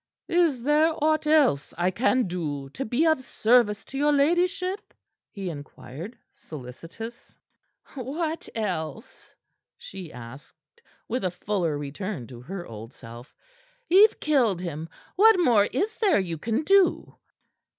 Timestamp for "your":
3.99-4.11